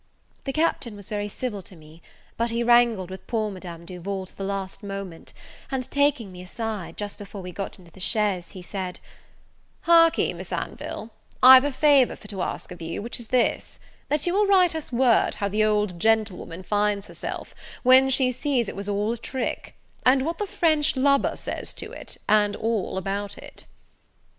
The 0.45 0.51
Captain 0.51 0.95
was 0.95 1.09
very 1.09 1.27
civil 1.27 1.61
to 1.61 1.75
me: 1.75 2.01
but 2.35 2.49
he 2.49 2.63
wrangled 2.63 3.11
with 3.11 3.27
poor 3.27 3.51
Madame 3.51 3.85
Duval 3.85 4.25
to 4.25 4.35
the 4.35 4.43
last 4.43 4.81
moment; 4.81 5.31
and, 5.69 5.87
taking 5.91 6.31
me 6.31 6.41
aside, 6.41 6.97
just 6.97 7.19
before 7.19 7.43
we 7.43 7.51
got 7.51 7.77
into 7.77 7.91
the 7.91 7.99
chaise, 7.99 8.49
he 8.49 8.63
said, 8.63 8.99
"Hark'ee, 9.85 10.33
Miss 10.33 10.51
Anville, 10.51 11.11
I've 11.43 11.63
a 11.65 11.71
favour 11.71 12.15
for 12.15 12.27
to 12.29 12.41
ask 12.41 12.71
of 12.71 12.81
you, 12.81 12.99
which 12.99 13.19
is 13.19 13.27
this; 13.27 13.79
that 14.09 14.25
you 14.25 14.33
will 14.33 14.47
write 14.47 14.73
us 14.73 14.91
word 14.91 15.35
how 15.35 15.47
the 15.47 15.63
old 15.63 15.99
gentlewoman 15.99 16.63
finds 16.63 17.05
herself, 17.05 17.53
when 17.83 18.09
she 18.09 18.31
sees 18.31 18.67
it 18.67 18.75
was 18.75 18.89
all 18.89 19.11
a 19.11 19.17
trick; 19.19 19.75
and 20.03 20.23
what 20.23 20.39
the 20.39 20.47
French 20.47 20.97
lubber 20.97 21.37
says 21.37 21.73
to 21.73 21.91
it, 21.91 22.17
and 22.27 22.55
all 22.55 22.97
about 22.97 23.37
it." 23.37 23.65